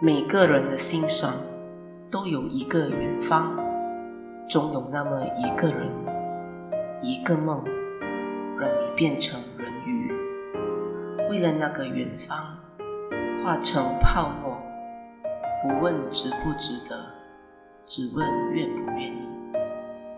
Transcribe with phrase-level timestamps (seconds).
[0.00, 1.34] 每个人的心上
[2.08, 3.52] 都有一个远方，
[4.48, 5.92] 总有那么一个人，
[7.02, 7.64] 一个梦，
[8.60, 10.12] 让你变成人鱼。
[11.28, 12.56] 为了那个远方，
[13.42, 14.62] 化成泡沫，
[15.64, 16.96] 不问值不值得，
[17.84, 19.28] 只问愿不愿意。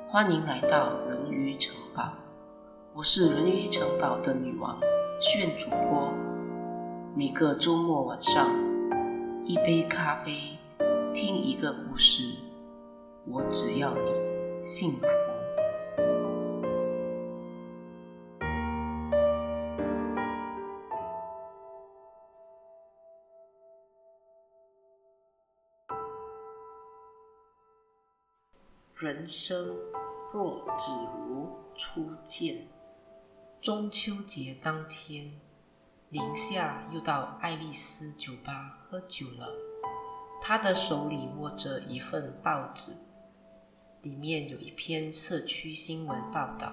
[0.07, 2.03] 欢迎来到人鱼城堡，
[2.93, 4.79] 我是人鱼城堡的女王，
[5.19, 6.13] 炫主播。
[7.17, 8.47] 每个周末晚上，
[9.51, 10.57] 一杯咖啡，
[11.13, 12.37] 听一个故事，
[13.27, 15.07] 我只要你幸福。
[28.95, 29.75] 人生
[30.33, 30.93] 若只
[31.27, 32.69] 如初见，
[33.61, 35.29] 中秋节当天。
[36.11, 39.47] 林夏又到爱丽丝酒吧喝酒了。
[40.41, 42.97] 她的手里握着一份报纸，
[44.03, 46.73] 里面有一篇社区新闻报道，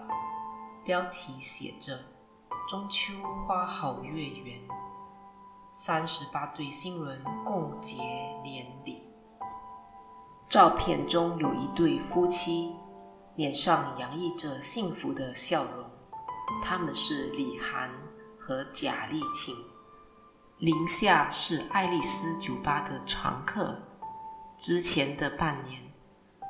[0.83, 1.99] 标题写着
[2.67, 3.13] “中秋
[3.45, 4.59] 花好月圆”，
[5.71, 7.97] 三十八对新人共结
[8.43, 9.03] 连理。
[10.49, 12.73] 照片中有一对夫妻，
[13.35, 15.85] 脸上洋溢着幸福的笑容，
[16.63, 18.06] 他们是李涵。
[18.47, 19.53] 和贾丽琴，
[20.57, 23.77] 林夏是爱丽丝酒吧的常客。
[24.55, 25.81] 之前的半年，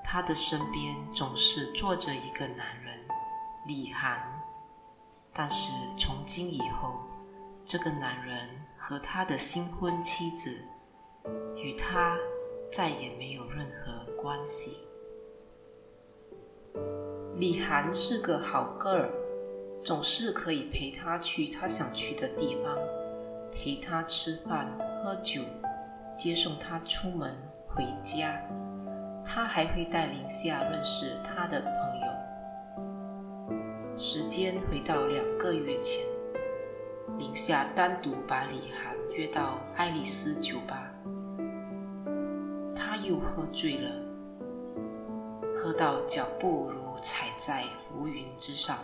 [0.03, 3.03] 她的身边总是坐着一个男人，
[3.65, 4.21] 李涵。
[5.33, 6.99] 但是从今以后，
[7.63, 10.65] 这个男人和他的新婚妻子
[11.55, 12.15] 与他
[12.69, 14.85] 再也没有任何关系。
[17.37, 19.09] 李涵是个好 girl。
[19.83, 22.77] 总是可以陪他去他想去的地方，
[23.51, 25.41] 陪他吃饭喝酒，
[26.13, 27.33] 接送他出门
[27.67, 28.41] 回家。
[29.25, 32.07] 他还会带林夏认识他的朋友。
[33.95, 36.05] 时间回到两个月前，
[37.17, 40.91] 林夏单独把李涵约到爱丽丝酒吧，
[42.75, 43.89] 他又喝醉了，
[45.55, 48.77] 喝到脚步如踩在浮云之上。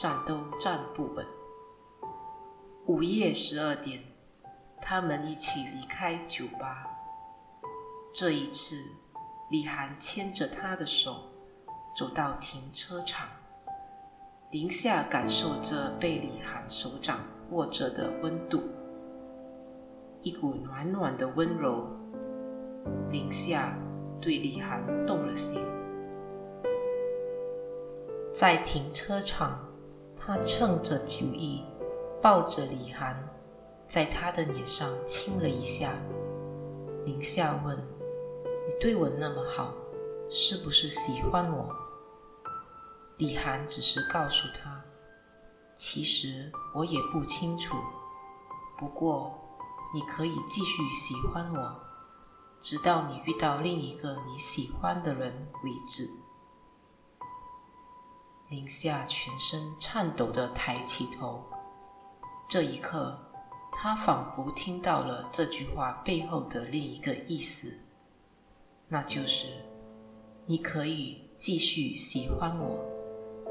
[0.00, 1.26] 站都站不稳。
[2.86, 4.02] 午夜十二点，
[4.80, 6.86] 他们一起离开酒吧。
[8.10, 8.82] 这一次，
[9.50, 11.24] 李涵牵着他的手
[11.94, 13.28] 走到停车场。
[14.50, 17.18] 林夏感受着被李涵手掌
[17.50, 18.62] 握着的温度，
[20.22, 21.86] 一股暖暖的温柔。
[23.10, 23.78] 林夏
[24.18, 25.62] 对李涵动了心。
[28.32, 29.69] 在停车场。
[30.30, 31.64] 他趁着酒意，
[32.22, 33.28] 抱着李涵，
[33.84, 35.92] 在他的脸上亲了一下。
[37.04, 37.76] 林夏问
[38.64, 39.74] ：“你对我那么好，
[40.28, 41.74] 是不是喜欢我？”
[43.18, 44.84] 李涵只是告诉他
[45.74, 47.76] ：“其实我也不清楚，
[48.78, 49.36] 不过
[49.92, 51.76] 你可以继续喜欢我，
[52.60, 56.08] 直到你遇到另一个你喜欢的人为止。”
[58.50, 61.44] 林夏全身颤抖地抬起头，
[62.48, 63.16] 这一刻，
[63.70, 67.78] 他仿佛听到了这句话背后的另一个意思，
[68.88, 69.52] 那就是：
[70.46, 72.84] 你可以继续喜欢我，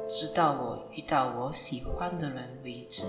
[0.05, 3.05] 直到我遇到我喜欢的人为止。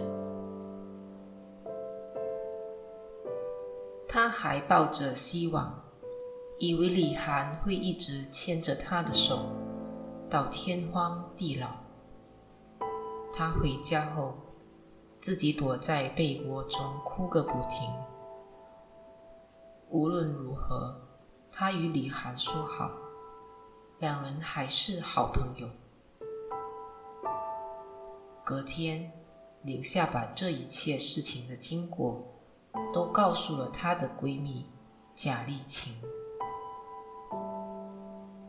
[4.06, 5.82] 他还抱着希望，
[6.60, 9.50] 以为李涵会一直牵着他的手。
[10.30, 11.66] 到天荒地老，
[13.32, 14.34] 他回家后，
[15.18, 17.90] 自己躲在被窝中哭个不停。
[19.88, 21.00] 无论如何，
[21.50, 22.92] 他与李涵说好，
[23.98, 25.68] 两人还是好朋友。
[28.44, 29.10] 隔天，
[29.62, 32.24] 林夏把这一切事情的经过
[32.92, 34.70] 都告诉了她的闺蜜
[35.12, 36.00] 贾丽琴。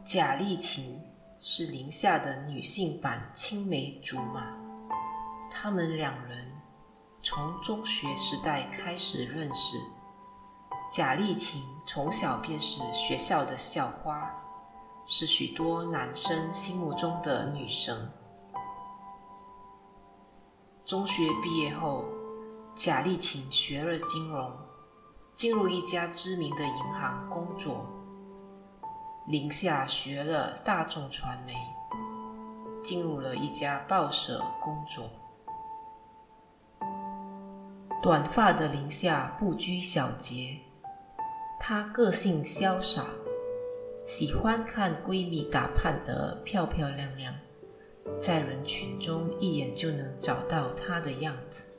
[0.03, 1.01] 贾丽琴。
[1.43, 4.55] 是林夏的女性版青梅竹马，
[5.49, 6.51] 他们两人
[7.19, 9.79] 从中学时代开始认识。
[10.91, 14.31] 贾丽琴从小便是学校的校花，
[15.03, 18.11] 是许多男生心目中的女神。
[20.85, 22.05] 中学毕业后，
[22.75, 24.55] 贾丽琴学了金融，
[25.33, 27.89] 进入一家知名的银行工作。
[29.27, 31.53] 林夏学了大众传媒，
[32.83, 35.11] 进入了一家报社工作。
[38.01, 40.57] 短发的林夏不拘小节，
[41.59, 43.05] 她个性潇洒，
[44.03, 47.35] 喜欢看闺蜜打扮得漂漂亮亮，
[48.19, 51.73] 在人群中一眼就能找到她的样子。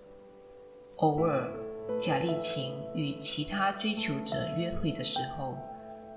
[0.98, 1.52] 偶尔，
[1.98, 5.58] 贾丽琴与其他追求者约会的时候，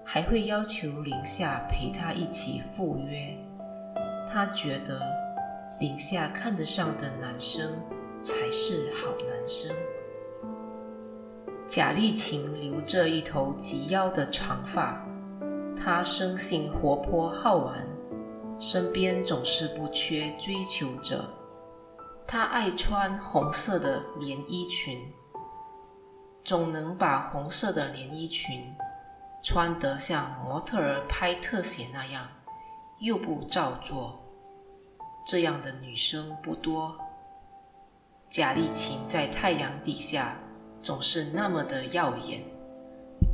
[0.05, 3.35] 还会要求林夏陪她一起赴约。
[4.27, 5.01] 她觉得
[5.79, 7.73] 林夏看得上的男生
[8.19, 9.75] 才是好男生。
[11.65, 15.03] 贾丽琴留着一头及腰的长发，
[15.75, 17.87] 她生性活泼好玩，
[18.59, 21.33] 身边总是不缺追求者。
[22.27, 25.11] 她爱穿红色的连衣裙，
[26.43, 28.61] 总能把红色的连衣裙
[29.45, 32.27] 穿得像模特儿拍特写那样，
[32.99, 34.19] 又不造作。
[35.23, 36.97] 这样的女生不多。
[38.27, 40.35] 贾丽琴在太阳底下
[40.81, 42.41] 总是那么的耀眼，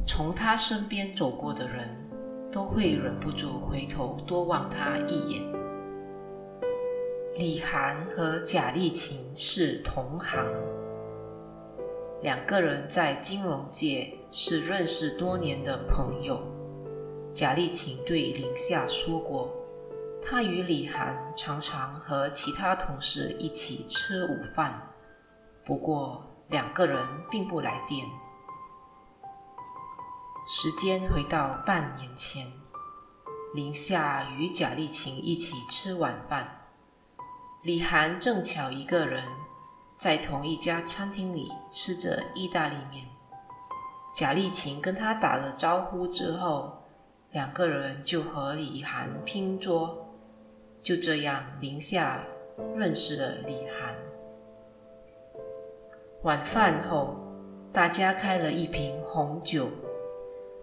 [0.06, 1.90] 从她身边走过的人
[2.52, 5.42] 都会忍不住回头多望她一眼。
[7.36, 10.46] 李涵和贾丽琴是同行，
[12.22, 16.42] 两个人在金融界是认识多年的朋友。
[17.34, 19.54] 贾丽琴对林夏说过，
[20.22, 24.94] 她与李涵常常和其他同事一起吃午饭，
[25.66, 28.08] 不过两个人并不来电。
[30.46, 32.54] 时间回到半年前，
[33.54, 36.70] 林夏与贾丽琴一起吃晚饭。
[37.62, 39.24] 李涵正巧一个人
[39.96, 43.11] 在同一家餐厅里吃着意大利面。
[44.14, 46.84] 贾丽琴跟他打了招呼之后，
[47.32, 50.06] 两个人就和李涵拼桌。
[50.82, 52.26] 就这样，林夏
[52.76, 53.96] 认识了李涵。
[56.24, 57.16] 晚饭后，
[57.72, 59.70] 大家开了一瓶红酒。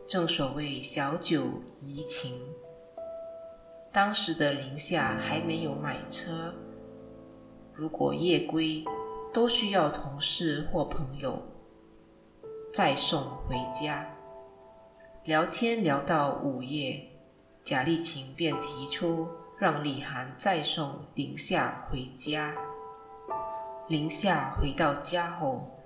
[0.07, 1.43] 正所谓小酒
[1.81, 2.41] 怡情。
[3.93, 6.55] 当时的林夏还没有买车。
[7.75, 8.85] 如果夜归，
[9.33, 11.43] 都需要同事或朋友
[12.73, 14.07] 再送回家。
[15.25, 17.11] 聊天聊到午夜，
[17.63, 19.29] 贾丽琴便提出
[19.59, 22.55] 让李涵再送林夏回家。
[23.89, 25.79] 林夏回到家后，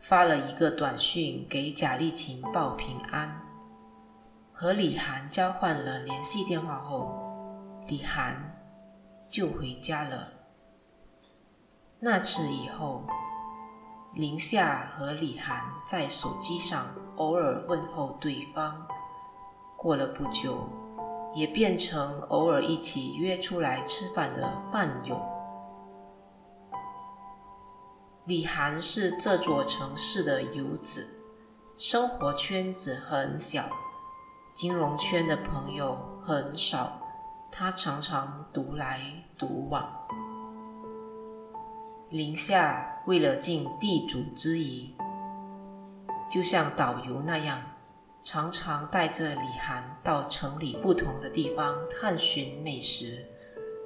[0.00, 3.40] 发了一个短讯给贾丽琴报平安。
[4.52, 7.10] 和李涵交换了联系电话后，
[7.88, 8.58] 李涵
[9.28, 10.28] 就回家了。
[11.98, 13.04] 那次以后，
[14.14, 16.86] 林夏和李涵在手机上
[17.16, 18.86] 偶尔问候对方。
[19.74, 20.68] 过了不久，
[21.34, 25.18] 也变成偶尔一起约出来吃饭的饭友。
[28.26, 31.18] 李涵是这座城市的游子，
[31.74, 33.64] 生活圈子很小，
[34.52, 37.00] 金融圈的朋友很少，
[37.50, 39.00] 他常常独来
[39.38, 39.90] 独往。
[42.12, 44.94] 林夏为了尽地主之谊，
[46.30, 47.58] 就像导游那样，
[48.22, 53.24] 常常带着李涵到城里不同的地方探寻美食，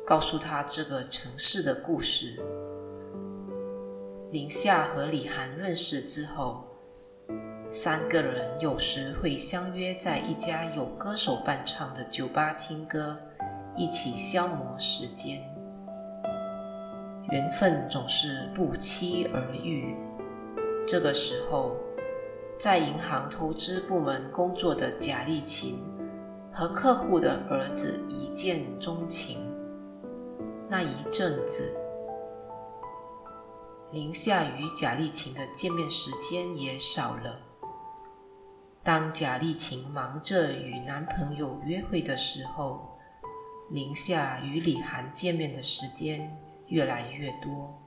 [0.05, 2.43] 告诉他这个城市的故事。
[4.33, 6.65] 林夏和李涵认识之后，
[7.71, 13.21] 三个人有时会相约在一家有歌手伴唱的酒吧听歌，
[13.77, 15.56] 一起消磨时间。
[17.31, 19.97] 缘分总是不期而遇。
[20.87, 21.77] 这个时候，
[22.57, 25.83] 在银行投资部门工作的贾丽琴
[26.53, 29.39] 和客户的儿子一见钟情。
[30.69, 31.77] 那一阵子，
[33.91, 37.41] 林夏与贾丽琴的见面时间也少了。
[38.85, 42.97] 当贾丽琴忙着与男朋友约会的时候，
[43.69, 46.37] 林夏与李涵见面的时间
[46.69, 47.81] 越来越多。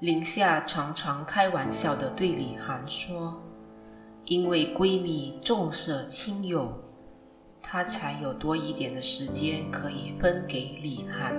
[0.00, 3.42] 林夏常常开玩笑地对李涵说
[4.26, 6.72] ：“因为闺蜜重色轻友，
[7.60, 11.34] 她才有多一点的时间可以分给李涵。”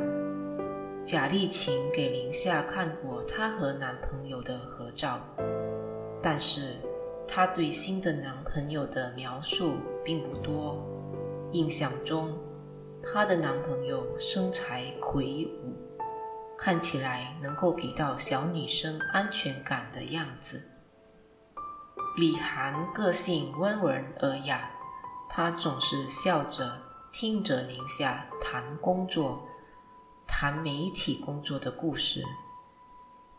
[1.02, 5.22] 贾丽琴给林夏看过她和男朋友的合照，
[6.22, 6.76] 但是
[7.26, 10.86] 她对新的男朋友的描述并不多。
[11.54, 12.38] 印象中，
[13.02, 15.79] 她的男朋友身材魁梧。
[16.62, 20.70] 看起来能够给到小女生安全感的样子。
[22.18, 24.72] 李涵个性温文尔雅，
[25.30, 26.82] 她总是笑着
[27.14, 29.48] 听着林夏谈工作，
[30.28, 32.26] 谈媒体工作的故事。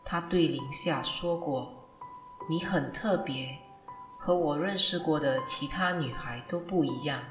[0.03, 1.87] 她对林夏说过
[2.49, 3.59] ：“你很特别，
[4.17, 7.23] 和我认识过的其他女孩都不一样。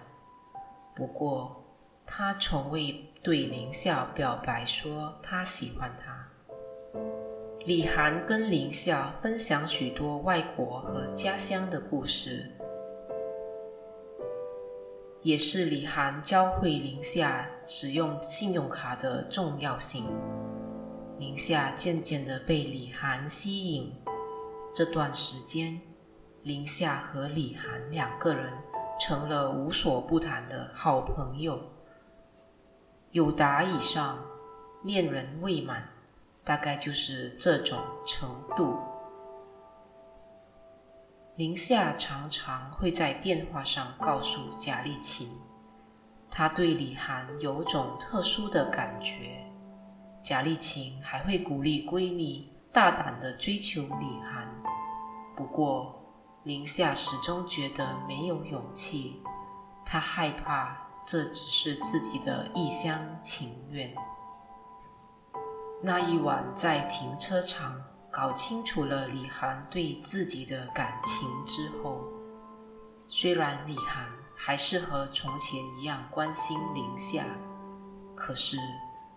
[0.94, 1.64] 不过，
[2.06, 6.28] 她从未对林夏表白说他喜欢他。
[7.66, 12.50] 李涵跟林夏分享许多外国和家乡的故事，
[15.20, 20.06] 也是李涵教会林夏使用信用卡的重要性。
[21.18, 23.94] 林夏渐渐地被李涵吸引。
[24.72, 25.82] 这段时间，
[26.42, 28.50] 林夏和李涵两个人
[28.98, 31.60] 成了无所不谈的好朋友。
[33.12, 34.24] 友达以上，
[34.84, 35.88] 恋人未满，
[36.44, 37.76] 大概就是这种
[38.06, 38.78] 程度。
[41.34, 45.28] 林夏常常会在电话上告诉贾丽琴，
[46.30, 49.44] 她对李涵有种特殊的感觉。
[50.22, 54.62] 贾丽琴还会鼓励闺蜜大胆地追求李涵，
[55.34, 56.00] 不过
[56.44, 59.20] 林夏始终觉得没有勇气，
[59.84, 63.92] 她害怕这只是自己的一厢情愿。
[65.82, 72.04] 那一晚在停车场搞清楚了李涵对自己的感情之后，
[73.08, 77.24] 虽然李涵还是和从前一样关心林夏，
[78.14, 78.56] 可是。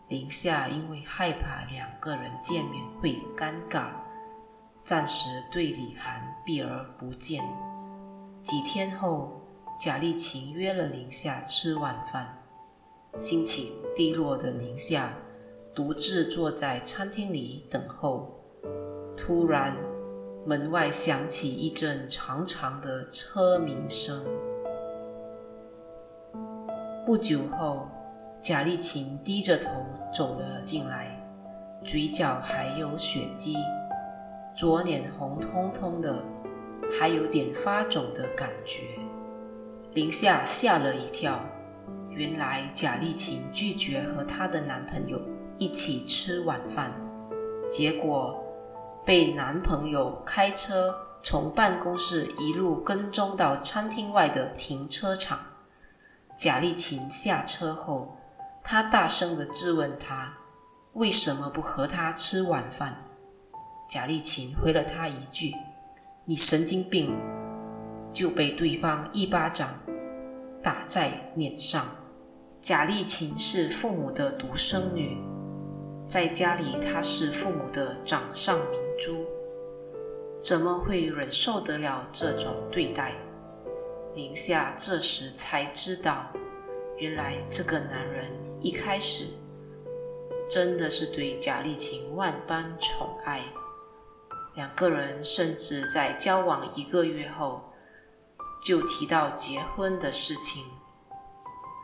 [0.10, 3.88] 林夏因为害怕两个人见面会尴尬，
[4.84, 7.44] 暂时对李涵避而不见。
[8.42, 9.42] 几天后，
[9.78, 12.40] 贾丽琴约了林夏吃晚饭。
[13.18, 15.14] 心情低落的林夏
[15.76, 18.40] 独自坐在餐厅里等候。
[19.16, 19.76] 突然，
[20.46, 24.24] 门外响起一阵长长的车鸣声。
[27.06, 27.88] 不久后，
[28.42, 29.70] 贾丽琴低着头
[30.12, 31.24] 走了进来，
[31.84, 33.56] 嘴角还有血迹，
[34.56, 36.24] 左脸红彤彤的，
[36.92, 39.03] 还有点发肿的感觉。
[39.94, 41.46] 林夏吓了一跳，
[42.10, 45.22] 原来贾丽琴拒绝和她的男朋友
[45.60, 46.92] 一起吃晚饭，
[47.70, 48.44] 结果
[49.06, 55.40] 被男朋友开车从办公室一路跟踪到餐厅外的停车场。
[56.36, 58.18] 贾丽琴下车后，
[58.64, 60.34] 他大声地质问他
[60.94, 63.04] ：“为什么不和他吃晚饭？”
[63.88, 65.54] 贾丽琴回了他一句
[66.26, 67.16] ：“你神经病！”
[68.12, 69.80] 就被对方一巴掌
[70.64, 71.98] 打在脸上。
[72.60, 75.18] 贾丽琴是父母的独生女，
[76.08, 79.26] 在家里她是父母的掌上明珠，
[80.42, 83.16] 怎么会忍受得了这种对待？
[84.16, 86.32] 林夏这时才知道，
[86.98, 88.26] 原来这个男人。
[88.62, 89.26] 一开始
[90.50, 93.42] 真的是对贾丽琴万般宠爱，
[94.56, 97.73] 两个人甚至在交往一个月后
[98.64, 100.66] 就提到结婚的事情。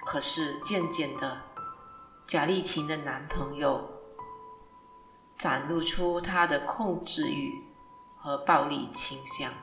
[0.05, 1.43] 可是渐渐的，
[2.25, 3.89] 贾丽琴的男朋友
[5.38, 7.63] 展露出他的控制欲
[8.17, 9.53] 和暴力倾向，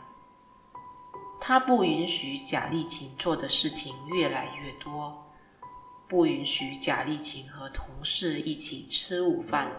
[1.41, 5.25] 他不允许贾丽琴做的事情越来越多。
[6.09, 9.73] 不允许贾丽琴和同事一起吃午饭，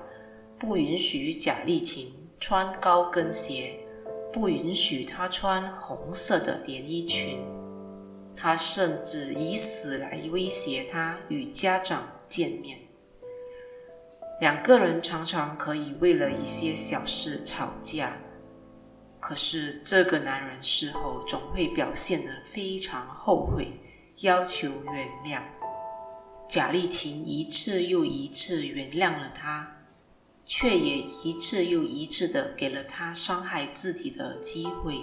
[0.60, 3.87] 不允许贾丽琴穿高跟鞋，
[4.32, 7.44] 不允许她穿红色的连衣裙。
[8.40, 12.78] 他甚至以死来威胁她与家长见面。
[14.40, 18.20] 两个人常常可以为了一些小事吵架，
[19.20, 23.80] 可是这个男人事后总会表现得非常后悔，
[24.18, 25.42] 要求原谅。
[26.48, 29.77] 贾丽琴一次又一次原谅了他，
[30.48, 34.96] 却也一次又一次的给了他伤害自己的机会。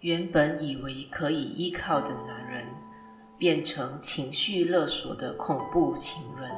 [0.00, 2.66] 原本以为可以依靠的男人，
[3.38, 6.50] 变成情绪勒索的恐怖情人。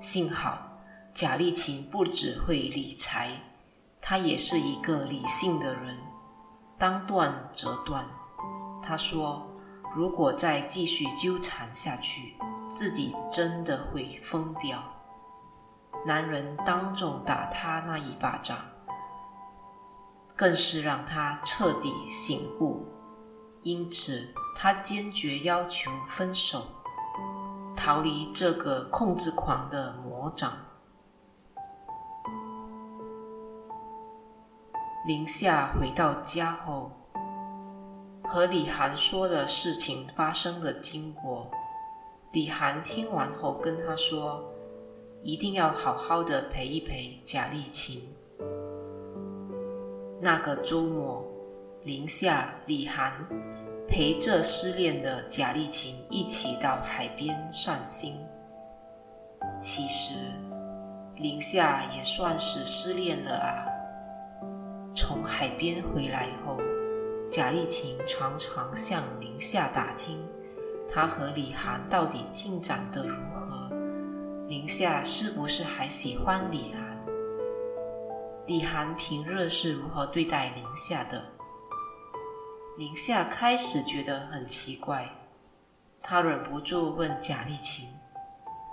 [0.00, 0.80] 幸好
[1.12, 3.40] 贾丽琴不只会理财，
[4.00, 5.96] 她也是一个理性的人，
[6.76, 8.04] 当断则断。
[8.82, 9.46] 她说。
[9.96, 12.34] 如果再继续纠缠下去，
[12.68, 14.78] 自己真的会疯掉。
[16.06, 18.56] 男人当众打他那一巴掌，
[20.36, 22.86] 更是让他彻底醒悟。
[23.62, 26.68] 因此，他坚决要求分手，
[27.76, 30.52] 逃离这个控制狂的魔掌。
[35.06, 36.92] 林夏回到家后，
[38.24, 41.50] 和李涵说了事情发生的经过。
[42.32, 44.52] 李涵听完后跟他说
[45.24, 48.06] ：“一定要好好的陪一陪贾丽琴。”
[50.20, 51.24] 那个周末，
[51.84, 53.26] 林夏、李涵
[53.86, 58.18] 陪着失恋的贾丽琴一起到海边散心。
[59.58, 60.18] 其实，
[61.16, 63.64] 林夏也算是失恋了啊。
[64.94, 66.58] 从海边回来后，
[67.30, 70.22] 贾丽琴常常向林夏打听，
[70.88, 73.76] 他和李涵到底进展得如何，
[74.48, 77.04] 林夏是不是还喜欢李涵，
[78.46, 81.26] 李涵平日是如何对待林夏的。
[82.78, 85.10] 林夏开始觉得很奇怪，
[86.00, 87.90] 她忍不住问贾丽琴：“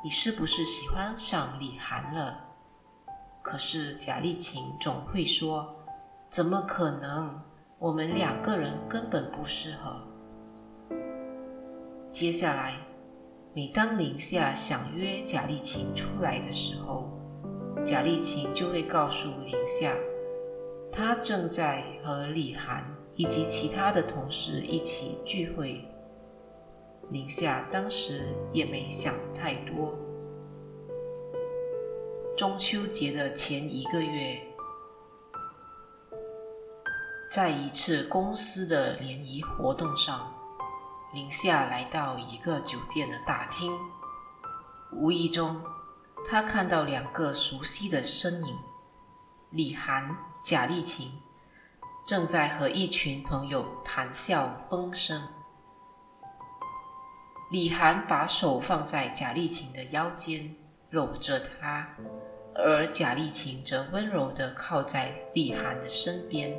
[0.04, 2.46] 你是不是喜欢上李涵了？”
[3.44, 5.72] 可是贾丽琴总会说。
[6.28, 7.40] 怎么可能？
[7.78, 10.05] 我们两个人根本不适合。
[12.16, 12.76] 接下来，
[13.54, 17.10] 每当林夏想约贾丽琴出来的时候，
[17.84, 19.94] 贾丽琴就会告诉林夏，
[20.90, 25.84] 她正在和李涵以及其他的同事一起聚会。
[27.10, 30.00] 林夏当时也没想太多。
[32.38, 34.42] 中秋节的前一个月。
[37.28, 40.32] 在一次公司的联谊活动上，
[41.16, 43.72] 林夏来到一个酒店的大厅，
[44.92, 45.64] 无意中，
[46.30, 48.60] 他看到两个熟悉的身影：
[49.50, 51.18] 李涵、贾丽琴，
[52.06, 55.26] 正在和一群朋友谈笑风生。
[57.50, 60.54] 李涵把手放在贾丽琴的腰间，
[60.90, 61.96] 搂着她，
[62.56, 66.54] 而贾丽琴则温柔地靠在李涵的身边。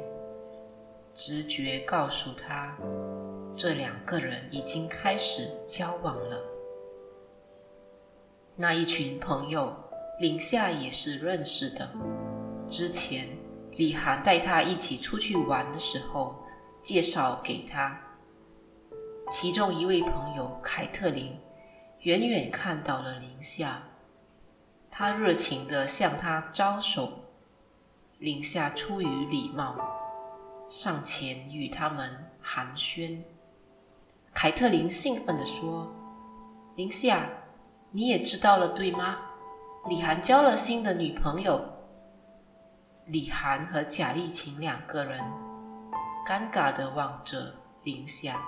[1.12, 2.76] 直觉告诉他，
[3.56, 6.42] 这两个人已经开始交往了。
[8.54, 9.74] 那一群朋友，
[10.20, 11.88] 林夏也是认识的。
[12.68, 13.26] 之前
[13.72, 16.36] 李涵带他一起出去玩的时候，
[16.82, 17.98] 介绍给他。
[19.30, 21.38] 其中一位朋友凯特琳，
[22.00, 23.88] 远远看到了林夏，
[24.90, 27.20] 他热情地向他招手。
[28.18, 29.94] 林夏出于礼貌。
[30.68, 33.22] 上前与他们寒暄。
[34.38, 35.90] 凯特琳兴奋地说
[36.76, 37.26] ：“林夏，
[37.90, 39.16] 你也知道了对吗？
[39.88, 41.58] 李涵交了新的女朋友。”
[43.08, 45.18] 李涵和贾丽琴两个人
[46.28, 48.38] 尴尬地望着林夏。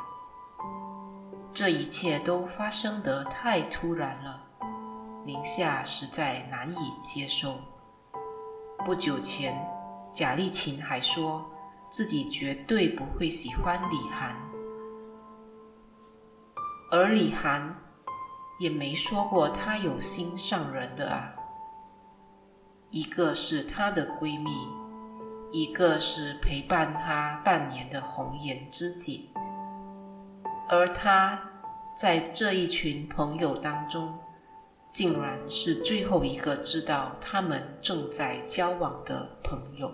[1.55, 4.43] 这一切都发生得太突然了，
[5.25, 7.61] 林夏实在难以接受。
[8.85, 9.67] 不久前，
[10.13, 11.51] 贾丽琴还说。
[11.91, 14.37] 自己绝对不会喜欢李涵，
[16.91, 17.77] 而李涵
[18.59, 21.35] 也没说过他有心上人的啊。
[22.91, 24.51] 一个是她的闺蜜，
[25.53, 29.29] 一个是陪伴她半年的红颜知己，
[30.71, 31.39] 而她
[31.95, 34.19] 在这一群朋友当中，
[34.91, 39.93] 竟然是最后一个知道他们正在交往的朋友。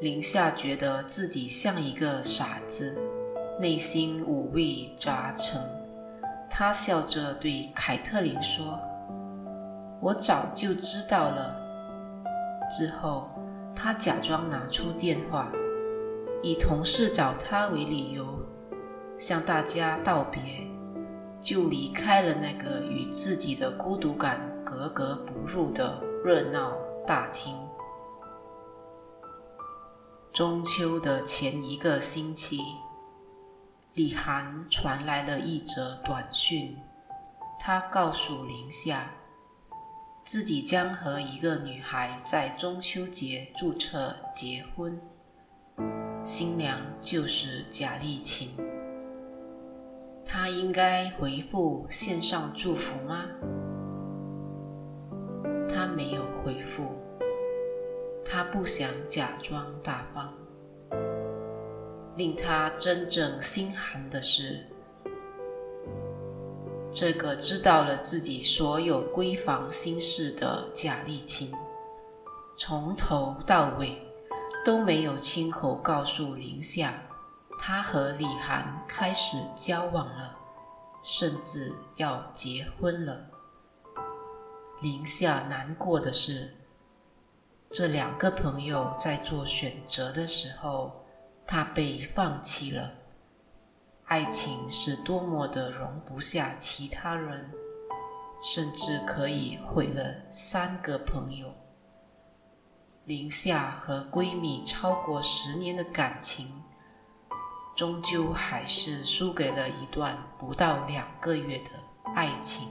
[0.00, 3.00] 林夏觉得自己像一个傻子，
[3.62, 5.62] 内心五味杂陈。
[6.50, 8.80] 他笑着对凯特琳说
[10.02, 11.56] ：“我早就知道了。”
[12.68, 13.30] 之后，
[13.72, 15.52] 他假装拿出电话，
[16.42, 18.26] 以同事找他为理由，
[19.16, 20.42] 向大家道别，
[21.40, 27.54] 就离开了那个与自己的孤独感格格不入的热闹大厅。
[30.32, 32.58] 中秋的前一个星期，
[33.94, 36.78] 李涵传来了一则短讯。
[37.60, 39.10] 他告诉林夏，
[40.22, 44.98] 自己将和一个女孩在中秋节注册结婚，
[46.22, 48.56] 新娘就是贾丽琴。
[50.24, 53.26] 他应该回复线上祝福吗？
[55.68, 56.90] 他没有回复。
[58.24, 60.32] 他不想假装大方。
[62.16, 64.66] 令他真正心寒的是，
[66.90, 71.52] 这个知道了自己所有闺房心事的贾丽琴，
[72.54, 74.06] 从头到尾
[74.64, 77.02] 都没有亲口告诉林夏，
[77.58, 80.38] 她和李涵开始交往了，
[81.02, 83.30] 甚至要结婚了。
[84.82, 86.56] 林夏难过的是。
[87.74, 91.01] 这两个朋友在做选择的时候，
[91.46, 92.94] 他被放弃了。
[94.04, 97.50] 爱情是多么的容不下其他人，
[98.42, 101.54] 甚至可以毁了三个朋友。
[103.04, 106.62] 林夏和闺蜜超过十年的感情，
[107.74, 111.70] 终究还是输给了一段不到两个月的
[112.14, 112.68] 爱情。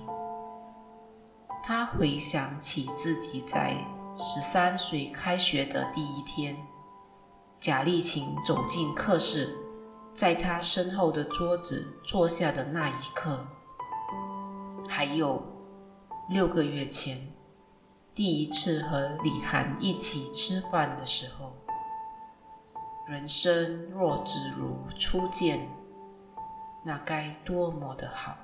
[1.63, 3.75] 她回想起自己在
[4.15, 6.55] 十三岁开学的第一天，
[7.61, 9.55] 贾丽琴走进课室，
[10.11, 13.45] 在她身后的桌子坐下的那一刻，
[14.89, 15.43] 还有
[16.27, 17.31] 六个月前。
[18.15, 21.53] 第一次和李涵一起吃饭的时候，
[23.07, 25.69] 人生若只如初见，
[26.83, 28.35] 那该多么的好！